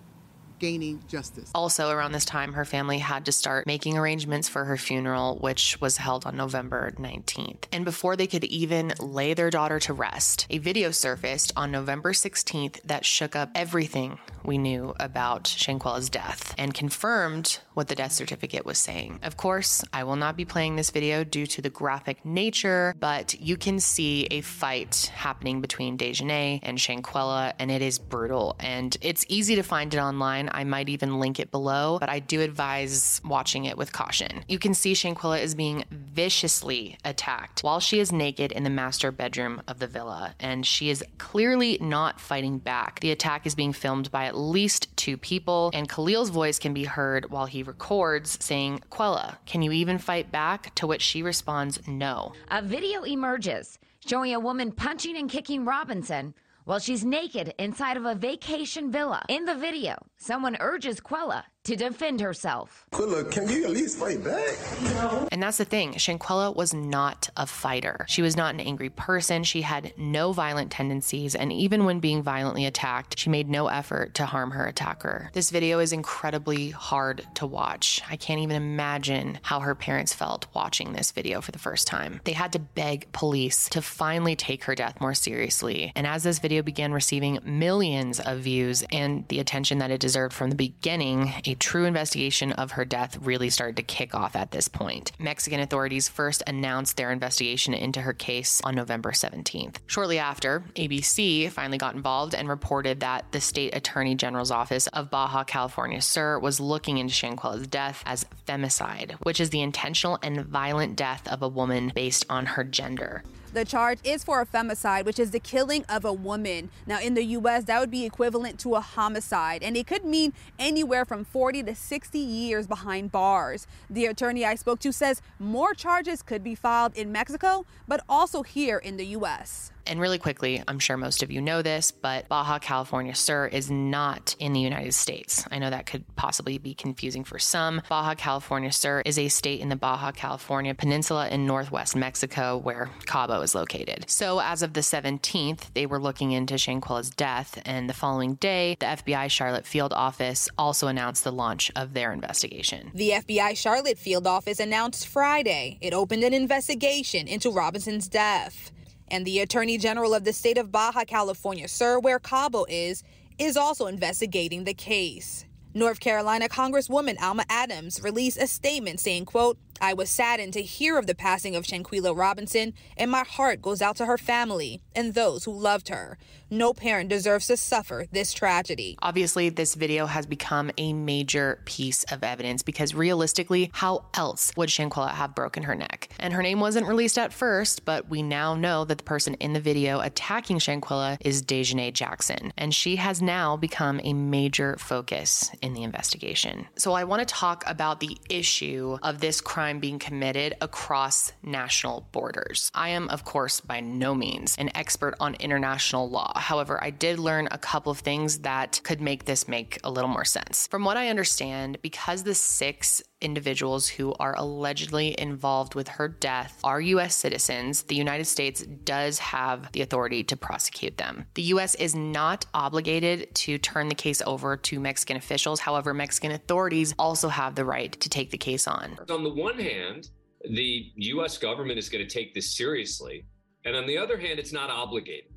[0.64, 1.52] gaining justice.
[1.54, 5.82] Also, around this time, her family had to start making arrangements for her funeral, which
[5.82, 7.66] was held on November 19th.
[7.74, 12.14] And before they could even lay their daughter to rest, a video surfaced on November
[12.14, 18.12] 16th that shook up everything we knew about Shanquella's death and confirmed what the death
[18.12, 19.20] certificate was saying.
[19.24, 23.40] Of course, I will not be playing this video due to the graphic nature, but
[23.40, 28.56] you can see a fight happening between Daejhanae and Shanquella, and it is brutal.
[28.60, 30.50] And it's easy to find it online.
[30.52, 34.44] I might even link it below, but I do advise watching it with caution.
[34.48, 39.12] You can see Shanquella is being viciously attacked while she is naked in the master
[39.12, 43.00] bedroom of the villa, and she is clearly not fighting back.
[43.00, 46.84] The attack is being filmed by at least two people, and Khalil's voice can be
[46.84, 50.74] heard while he records saying, Quella, can you even fight back?
[50.76, 52.34] To which she responds, no.
[52.50, 56.34] A video emerges showing a woman punching and kicking Robinson
[56.66, 59.24] while she's naked inside of a vacation villa.
[59.30, 62.86] In the video, someone urges Quella to defend herself.
[62.92, 64.54] Quella, can you at least fight back?
[64.84, 65.30] No.
[65.32, 65.94] And that's the thing.
[65.94, 68.06] Shanquella was not a fighter.
[68.10, 69.44] She was not an angry person.
[69.44, 71.36] She had no violent tendencies.
[71.36, 75.30] And even when being violently attacked, she made no effort to harm her attacker.
[75.32, 78.02] This video is incredibly hard to watch.
[78.10, 82.20] I can't even imagine how her parents felt watching this video for the first time.
[82.26, 85.94] They had to beg police to finally take her death more seriously.
[85.96, 90.34] And as this video began receiving millions of views and the attention that it deserved
[90.34, 94.50] from the beginning, a true investigation of her death really started to kick off at
[94.50, 95.12] this point.
[95.20, 99.76] Mexican authorities first announced their investigation into her case on November 17th.
[99.86, 105.12] Shortly after, ABC finally got involved and reported that the state attorney general's office of
[105.12, 110.44] Baja California Sur was looking into Shanquella's death as femicide, which is the intentional and
[110.48, 113.24] violent death of a woman based on her gender.
[113.54, 116.72] The charge is for a femicide, which is the killing of a woman.
[116.88, 120.34] Now, in the U.S., that would be equivalent to a homicide, and it could mean
[120.58, 123.68] anywhere from 40 to 60 years behind bars.
[123.92, 128.42] The attorney I spoke to says more charges could be filed in Mexico, but also
[128.42, 129.73] here in the U.S.
[129.86, 133.70] And really quickly, I'm sure most of you know this, but Baja California Sur is
[133.70, 135.46] not in the United States.
[135.52, 137.82] I know that could possibly be confusing for some.
[137.90, 142.90] Baja California Sur is a state in the Baja California Peninsula in northwest Mexico where
[143.06, 144.06] Cabo is located.
[144.10, 148.78] So as of the 17th, they were looking into Shanquella's death, and the following day,
[148.80, 152.92] the FBI Charlotte field office also announced the launch of their investigation.
[152.94, 158.72] The FBI Charlotte field office announced Friday it opened an investigation into Robinson's death.
[159.14, 163.04] And the Attorney General of the state of Baja California, Sur, where Cabo is,
[163.38, 165.46] is also investigating the case.
[165.76, 170.98] North Carolina Congresswoman Alma Adams released a statement saying, quote, I was saddened to hear
[170.98, 175.14] of the passing of Shanquella Robinson, and my heart goes out to her family and
[175.14, 176.18] those who loved her.
[176.50, 178.98] No parent deserves to suffer this tragedy.
[179.02, 184.70] Obviously, this video has become a major piece of evidence because realistically, how else would
[184.70, 186.08] Shanquella have broken her neck?
[186.18, 189.52] And her name wasn't released at first, but we now know that the person in
[189.52, 195.52] the video attacking Shanquella is Daejhanae Jackson, and she has now become a major focus
[195.62, 196.68] in the investigation.
[196.78, 202.08] So I want to talk about the issue of this crime being committed across national
[202.12, 202.72] borders.
[202.74, 206.34] I am, of course, by no means an expert on international law.
[206.36, 210.10] However, I did learn a couple of things that could make this make a little
[210.10, 210.68] more sense.
[210.68, 216.60] From what I understand, because the six individuals who are allegedly involved with her death
[216.64, 217.16] are U.S.
[217.16, 221.26] citizens, the United States does have the authority to prosecute them.
[221.34, 221.76] The U.S.
[221.76, 225.60] is not obligated to turn the case over to Mexican officials.
[225.60, 228.98] However, Mexican authorities also have the right to take the case on.
[229.10, 230.10] On the one hand,
[230.50, 231.38] the U.S.
[231.38, 233.26] government is going to take this seriously.
[233.66, 235.33] And on the other hand, it's not obligated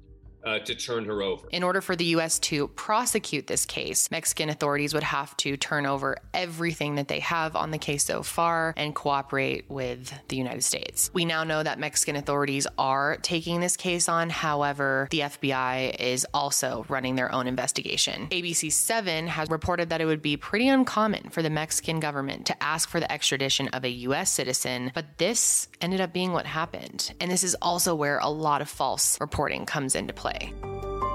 [0.46, 1.48] uh, to turn her over.
[1.50, 2.38] In order for the U.S.
[2.38, 7.56] to prosecute this case, Mexican authorities would have to turn over everything that they have
[7.56, 11.10] on the case so far and cooperate with the United States.
[11.12, 14.30] We now know that Mexican authorities are taking this case on.
[14.30, 18.28] However, the FBI is also running their own investigation.
[18.28, 22.62] ABC 7 has reported that it would be pretty uncommon for the Mexican government to
[22.62, 24.30] ask for the extradition of a U.S.
[24.30, 27.12] citizen, but this ended up being what happened.
[27.20, 31.05] And this is also where a lot of false reporting comes into play play.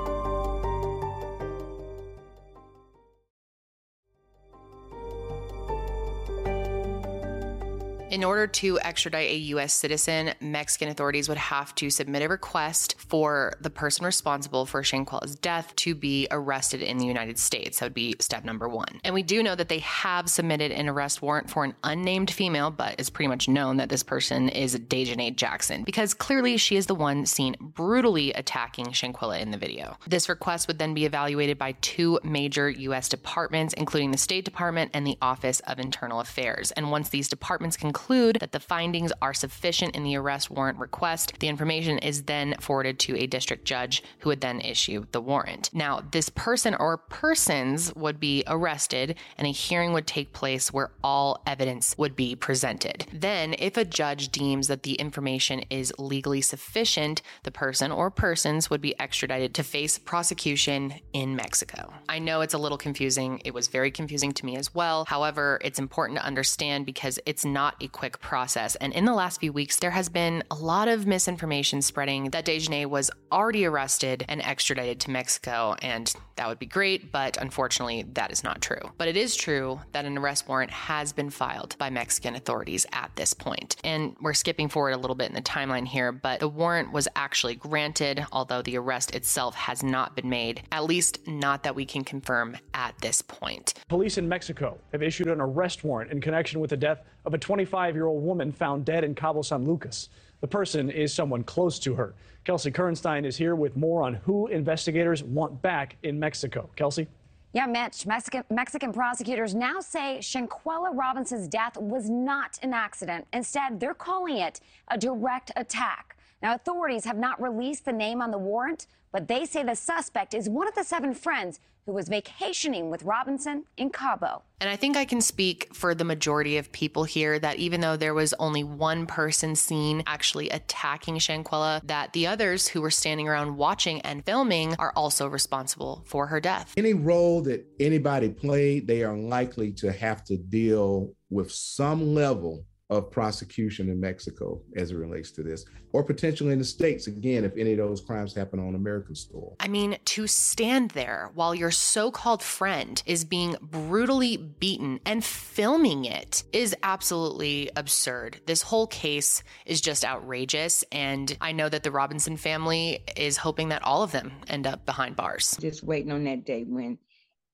[8.12, 9.72] In order to extradite a U.S.
[9.72, 15.38] citizen, Mexican authorities would have to submit a request for the person responsible for Shanquella's
[15.38, 17.80] death to be arrested in the United States.
[17.80, 19.00] That would be step number one.
[19.06, 22.70] And we do know that they have submitted an arrest warrant for an unnamed female,
[22.70, 26.88] but it's pretty much known that this person is Daejhanae Jackson because clearly she is
[26.88, 29.96] the one seen brutally attacking Shanquella in the video.
[30.06, 33.08] This request would then be evaluated by two major U.S.
[33.08, 36.72] departments, including the State Department and the Office of Internal Affairs.
[36.72, 40.80] And once these departments conclude conclude that the findings are sufficient in the arrest warrant
[40.80, 45.22] request, the information is then forwarded to a district judge who would then issue the
[45.22, 45.70] warrant.
[45.72, 50.90] Now, this person or persons would be arrested and a hearing would take place where
[51.04, 53.06] all evidence would be presented.
[53.14, 58.72] Then, if a judge deems that the information is legally sufficient, the person or persons
[58.72, 61.94] would be extradited to face prosecution in Mexico.
[62.10, 63.42] I know it's a little confusing.
[63.46, 65.06] It was very confusing to me as well.
[65.06, 68.76] However, it's important to understand because it's not a quick process.
[68.76, 72.46] And in the last few weeks, there has been a lot of misinformation spreading that
[72.46, 75.76] Daejhanae was already arrested and extradited to Mexico.
[75.82, 78.82] And that would be great, but unfortunately, that is not true.
[78.98, 83.12] But it is true that an arrest warrant has been filed by Mexican authorities at
[83.16, 83.76] this point.
[83.84, 87.08] And we're skipping forward a little bit in the timeline here, but the warrant was
[87.16, 91.86] actually granted, although the arrest itself has not been made, at least not that we
[91.86, 93.74] can confirm at this point.
[93.88, 97.38] Police in Mexico have issued an arrest warrant in connection with the death of a
[97.38, 100.10] 25 year old woman found dead in Cabo San Lucas.
[100.42, 102.16] The person is someone close to her.
[102.44, 106.70] Kelsey Kernstein is here with more on who investigators want back in Mexico.
[106.76, 107.08] Kelsey?
[107.54, 113.28] Yeah, Mitch, Mexican, Mexican prosecutors now say Shanquella Robinson's death was not an accident.
[113.34, 116.16] Instead, they're calling it a direct attack.
[116.42, 120.34] Now, authorities have not released the name on the warrant, but they say the suspect
[120.34, 124.44] is one of the seven friends who was vacationing with Robinson in Cabo.
[124.60, 127.98] And I think I can speak for the majority of people here that even though
[127.98, 133.28] there was only one person seen actually attacking Shanquella, that the others who were standing
[133.28, 136.74] around watching and filming are also responsible for her death.
[136.78, 142.66] Any role that anybody played, they are likely to have to deal with some level
[142.92, 147.46] of prosecution in Mexico as it relates to this, or potentially in the States, again,
[147.46, 149.56] if any of those crimes happen on American soil.
[149.62, 155.24] I mean, to stand there while your so called friend is being brutally beaten and
[155.24, 158.42] filming it is absolutely absurd.
[158.46, 160.84] This whole case is just outrageous.
[160.92, 164.86] And I know that the Robinson family is hoping that all of them end up
[164.86, 165.58] behind bars.
[165.62, 166.98] Just waiting on that day when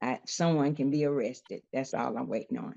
[0.01, 1.61] I, someone can be arrested.
[1.71, 2.75] That's all I'm waiting on.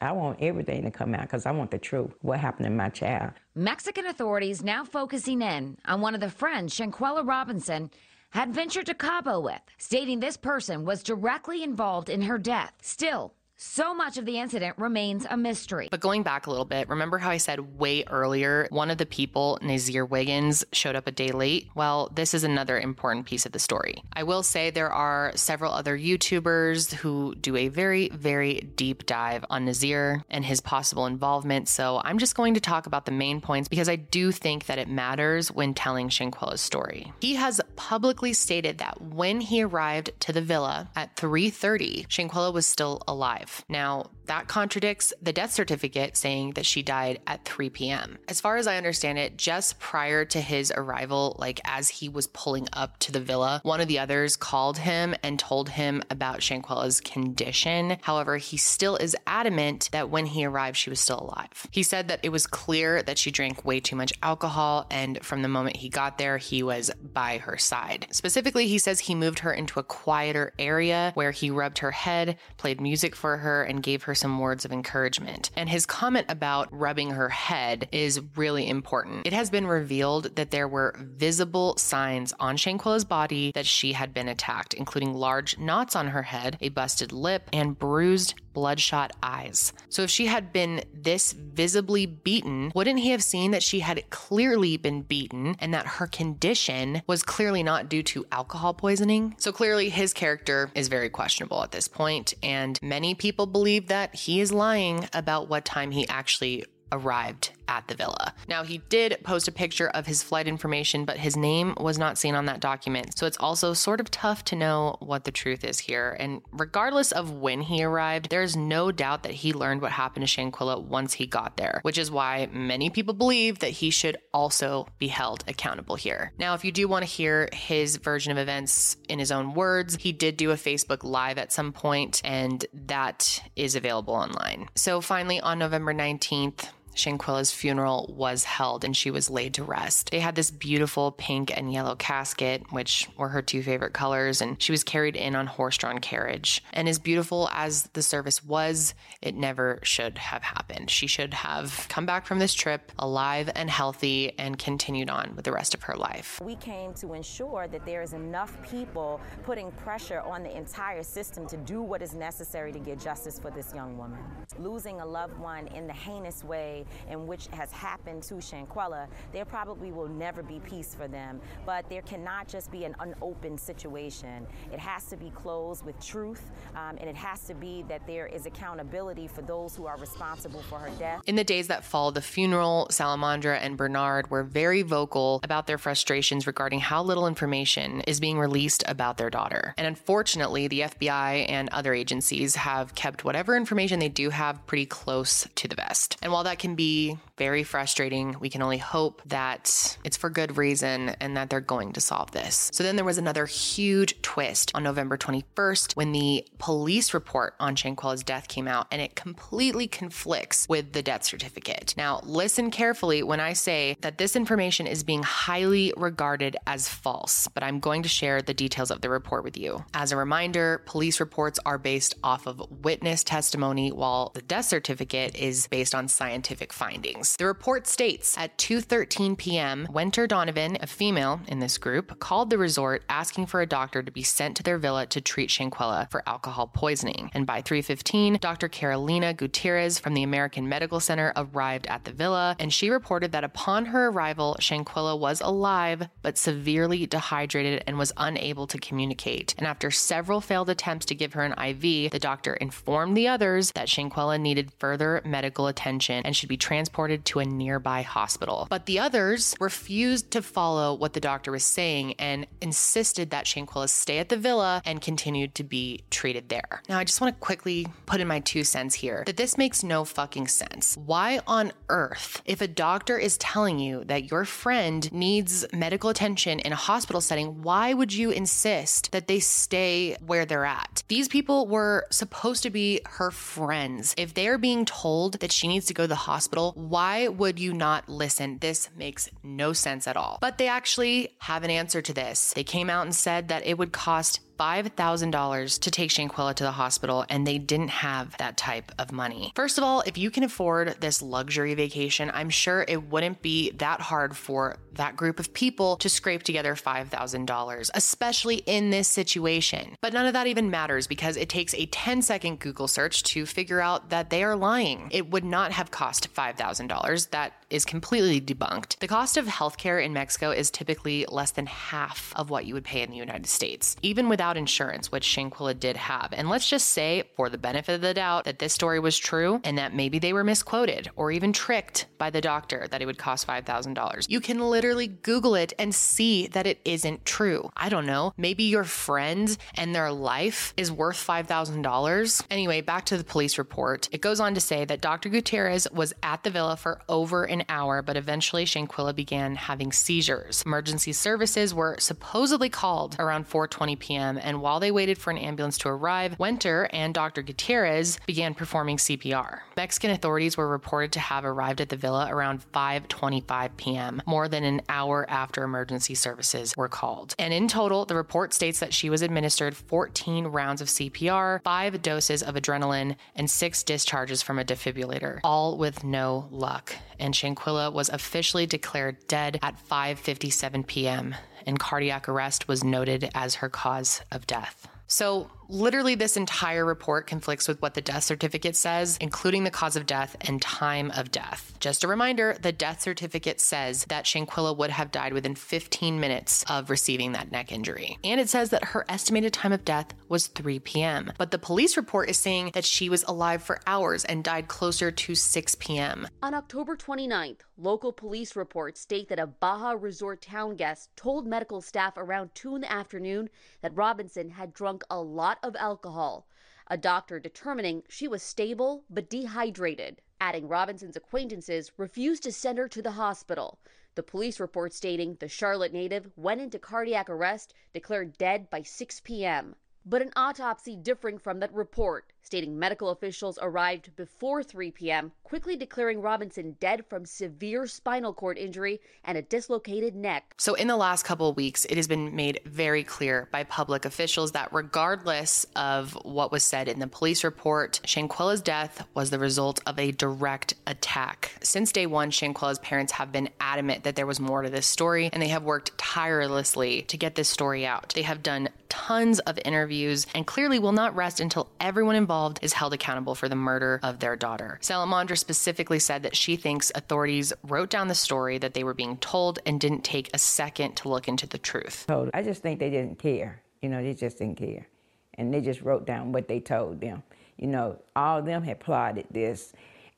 [0.00, 2.12] I want everything to come out because I want the truth.
[2.22, 3.32] What happened to my child?
[3.54, 7.90] Mexican authorities now focusing in on one of the friends Shanquella Robinson
[8.30, 12.72] had ventured to Cabo with, stating this person was directly involved in her death.
[12.80, 15.88] Still, so much of the incident remains a mystery.
[15.90, 19.04] But going back a little bit, remember how I said way earlier one of the
[19.04, 21.68] people, Nazir Wiggins, showed up a day late?
[21.74, 24.02] Well, this is another important piece of the story.
[24.14, 29.44] I will say there are several other YouTubers who do a very, very deep dive
[29.50, 31.68] on Nazir and his possible involvement.
[31.68, 34.78] So I'm just going to talk about the main points because I do think that
[34.78, 37.12] it matters when telling Shanquella's story.
[37.20, 42.66] He has publicly stated that when he arrived to the villa at 3:30, Shanquella was
[42.66, 43.49] still alive.
[43.68, 48.18] Now, that contradicts the death certificate saying that she died at 3 p.m.
[48.28, 52.28] As far as I understand it, just prior to his arrival, like as he was
[52.28, 56.42] pulling up to the villa, one of the others called him and told him about
[56.42, 57.96] Shanquella's condition.
[58.02, 61.66] However, he still is adamant that when he arrived, she was still alive.
[61.72, 65.42] He said that it was clear that she drank way too much alcohol, and from
[65.42, 68.06] the moment he got there, he was by her side.
[68.10, 72.38] Specifically, he says he moved her into a quieter area where he rubbed her head,
[72.56, 75.50] played music for her and gave her some words of encouragement.
[75.56, 79.26] And his comment about rubbing her head is really important.
[79.26, 84.14] It has been revealed that there were visible signs on Shanquella's body that she had
[84.14, 89.72] been attacked, including large knots on her head, a busted lip, and bruised bloodshot eyes.
[89.88, 94.08] So if she had been this visibly beaten, wouldn't he have seen that she had
[94.10, 99.34] clearly been beaten and that her condition was clearly not due to alcohol poisoning?
[99.38, 104.14] So clearly his character is very questionable at this point, and many people believe that
[104.14, 108.34] he is lying about what time he actually arrived at the villa.
[108.48, 112.18] Now, he did post a picture of his flight information, but his name was not
[112.18, 113.16] seen on that document.
[113.16, 116.16] So it's also sort of tough to know what the truth is here.
[116.18, 120.40] And regardless of when he arrived, there's no doubt that he learned what happened to
[120.40, 124.88] Shanquella once he got there, which is why many people believe that he should also
[124.98, 126.32] be held accountable here.
[126.38, 129.96] Now, if you do want to hear his version of events in his own words,
[130.00, 134.68] he did do a Facebook Live at some point, and that is available online.
[134.74, 136.68] So finally, on November 19th,
[137.00, 140.10] Shanquella's funeral was held and she was laid to rest.
[140.10, 144.60] They had this beautiful pink and yellow casket, which were her two favorite colors, and
[144.62, 146.62] she was carried in on horse drawn carriage.
[146.72, 150.90] And as beautiful as the service was, it never should have happened.
[150.90, 155.44] She should have come back from this trip alive and healthy and continued on with
[155.44, 156.40] the rest of her life.
[156.42, 161.46] We came to ensure that there is enough people putting pressure on the entire system
[161.48, 164.18] to do what is necessary to get justice for this young woman.
[164.58, 169.44] Losing a loved one in the heinous way in which has happened to Shanquella, there
[169.44, 171.40] probably will never be peace for them.
[171.66, 174.46] But there cannot just be an unopened situation.
[174.72, 178.26] It has to be closed with truth, um, and it has to be that there
[178.26, 181.22] is accountability for those who are responsible for her death.
[181.26, 185.78] In the days that followed the funeral, Sallamondra and Bernard were very vocal about their
[185.78, 189.74] frustrations regarding how little information is being released about their daughter.
[189.76, 194.86] And unfortunately, the FBI and other agencies have kept whatever information they do have pretty
[194.86, 196.16] close to the vest.
[196.22, 198.36] And while that can be very frustrating.
[198.38, 202.32] We can only hope that it's for good reason and that they're going to solve
[202.32, 202.70] this.
[202.74, 207.76] So then there was another huge twist on November 21st when the police report on
[207.76, 211.94] Shanquella's death came out and it completely conflicts with the death certificate.
[211.96, 217.48] Now, listen carefully when I say that this information is being highly regarded as false,
[217.48, 219.82] but I'm going to share the details of the report with you.
[219.94, 225.34] As a reminder, police reports are based off of witness testimony while the death certificate
[225.34, 227.29] is based on scientific findings.
[227.38, 232.58] The report states at 2:13 p.m., Winter Donovan, a female in this group, called the
[232.58, 236.22] resort asking for a doctor to be sent to their villa to treat Shanquella for
[236.26, 237.30] alcohol poisoning.
[237.32, 238.68] And by 3:15, Dr.
[238.68, 243.44] Carolina Gutierrez from the American Medical Center arrived at the villa, and she reported that
[243.44, 249.54] upon her arrival, Shanquella was alive but severely dehydrated and was unable to communicate.
[249.58, 253.72] And after several failed attempts to give her an IV, the doctor informed the others
[253.72, 258.66] that Shanquella needed further medical attention and should be transported to a nearby hospital.
[258.70, 263.88] But the others refused to follow what the doctor was saying and insisted that Shanquella
[263.88, 266.82] stay at the villa and continued to be treated there.
[266.88, 269.82] Now, I just want to quickly put in my two cents here that this makes
[269.82, 270.96] no fucking sense.
[270.96, 276.60] Why on earth, if a doctor is telling you that your friend needs medical attention
[276.60, 281.02] in a hospital setting, why would you insist that they stay where they're at?
[281.08, 284.14] These people were supposed to be her friends.
[284.16, 287.58] If they are being told that she needs to go to the hospital, why would
[287.58, 288.58] you not listen?
[288.58, 290.38] This makes no sense at all.
[290.40, 292.52] But they actually have an answer to this.
[292.52, 296.72] They came out and said that it would cost $5,000 to take Shanquella to the
[296.72, 299.52] hospital, and they didn't have that type of money.
[299.56, 303.70] First of all, if you can afford this luxury vacation, I'm sure it wouldn't be
[303.72, 309.96] that hard for that group of people to scrape together $5,000, especially in this situation.
[310.02, 313.46] But none of that even matters because it takes a 10 second Google search to
[313.46, 315.08] figure out that they are lying.
[315.10, 317.30] It would not have cost $5,000.
[317.30, 318.98] That is completely debunked.
[318.98, 322.84] The cost of healthcare in Mexico is typically less than half of what you would
[322.84, 326.32] pay in the United States, even without insurance, which Shanquella did have.
[326.32, 329.60] And let's just say, for the benefit of the doubt, that this story was true
[329.64, 333.18] and that maybe they were misquoted or even tricked by the doctor that it would
[333.18, 334.26] cost $5,000.
[334.28, 337.70] You can literally Google it and see that it isn't true.
[337.76, 338.32] I don't know.
[338.36, 342.44] Maybe your friend and their life is worth $5,000.
[342.50, 344.08] Anyway, back to the police report.
[344.12, 345.28] It goes on to say that Dr.
[345.28, 349.92] Gutierrez was at the villa for over an an hour, but eventually Shanquella began having
[349.92, 350.62] seizures.
[350.66, 355.78] Emergency services were supposedly called around 4:20 p.m., and while they waited for an ambulance
[355.78, 357.42] to arrive, Winter and Dr.
[357.42, 359.60] Gutierrez began performing CPR.
[359.76, 364.64] Mexican authorities were reported to have arrived at the villa around 5:25 p.m., more than
[364.64, 367.34] an hour after emergency services were called.
[367.38, 372.02] And in total, the report states that she was administered 14 rounds of CPR, 5
[372.02, 376.94] doses of adrenaline, and 6 discharges from a defibrillator, all with no luck.
[377.18, 381.34] And Shanquella was officially declared dead at 5:57 p.m.
[381.66, 384.88] and cardiac arrest was noted as her cause of death.
[385.06, 389.96] So, literally, this entire report conflicts with what the death certificate says, including the cause
[389.96, 391.72] of death and time of death.
[391.80, 396.64] Just a reminder the death certificate says that Shanquella would have died within 15 minutes
[396.68, 398.18] of receiving that neck injury.
[398.24, 401.32] And it says that her estimated time of death was 3 p.m.
[401.38, 405.10] But the police report is saying that she was alive for hours and died closer
[405.10, 406.28] to 6 p.m.
[406.42, 411.80] On October 29th, local police reports state that a Baja Resort town guest told medical
[411.80, 413.48] staff around 2 in the afternoon
[413.80, 416.46] that Robinson had drunk a lot of alcohol,
[416.86, 420.20] a doctor determining she was stable but dehydrated.
[420.40, 423.78] Adding Robinson's acquaintances refused to send her to the hospital.
[424.14, 429.20] The police report stating the Charlotte native went into cardiac arrest, declared dead by 6
[429.20, 429.76] p.m.
[430.04, 435.76] But an autopsy differing from that report, stating medical officials arrived before 3 p.m., quickly
[435.76, 440.54] declaring Robinson dead from severe spinal cord injury and a dislocated neck.
[440.56, 444.52] So, in the last couple weeks, it has been made very clear by public officials
[444.52, 449.80] that regardless of what was said in the police report, Shanquella's death was the result
[449.86, 451.52] of a direct attack.
[451.62, 455.30] Since day one, Shanquella's parents have been adamant that there was more to this story,
[455.32, 458.12] and they have worked tirelessly to get this story out.
[458.14, 462.29] They have done tons of interviews and clearly will not rest until everyone involved
[462.62, 464.78] is held accountable for the murder of their daughter.
[464.82, 469.16] Sallamondra specifically said that she thinks authorities wrote down the story that they were being
[469.16, 472.06] told and didn't take a second to look into the truth.
[472.32, 473.62] I just think they didn't care.
[473.82, 474.86] You know, they just didn't care.
[475.34, 477.22] And they just wrote down what they told them.
[477.56, 479.72] You know, all of them had plotted this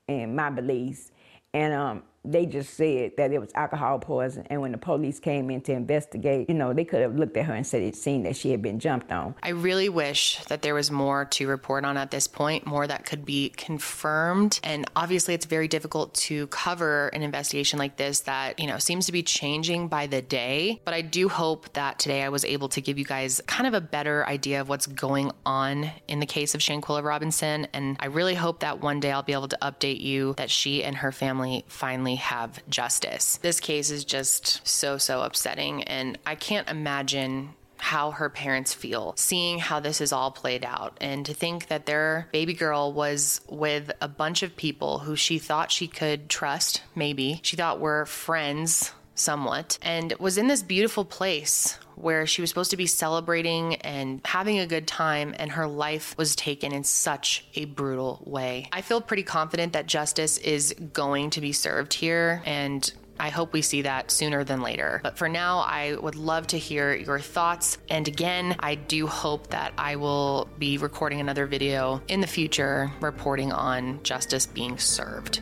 [0.07, 1.11] and my beliefs.
[1.53, 4.45] And um, they just said that it was alcohol poison.
[4.49, 7.45] And when the police came in to investigate, you know, they could have looked at
[7.45, 9.35] her and said it seen that she had been jumped on.
[9.43, 13.05] I really wish that there was more to report on at this point, more that
[13.05, 14.59] could be confirmed.
[14.63, 19.05] And obviously, it's very difficult to cover an investigation like this that, you know, seems
[19.07, 20.81] to be changing by the day.
[20.85, 23.73] But I do hope that today I was able to give you guys kind of
[23.73, 27.67] a better idea of what's going on in the case of Shanquella Robinson.
[27.73, 30.83] And I really hope that one day I'll be able to update you that she
[30.83, 31.65] and her family
[32.13, 33.37] finally have justice.
[33.37, 35.83] This case is just so, so upsetting.
[35.83, 40.97] And I can't imagine how her parents feel seeing how this is all played out
[41.01, 45.37] and to think that their baby girl was with a bunch of people who she
[45.37, 51.03] thought she could trust maybe she thought were friends somewhat and was in this beautiful
[51.03, 55.67] place where she was supposed to be celebrating and having a good time, and her
[55.67, 58.67] life was taken in such a brutal way.
[58.71, 63.53] I feel pretty confident that justice is going to be served here, and I hope
[63.53, 64.99] we see that sooner than later.
[65.03, 67.77] But for now, I would love to hear your thoughts.
[67.89, 72.91] And again, I do hope that I will be recording another video in the future
[73.01, 75.41] reporting on justice being served.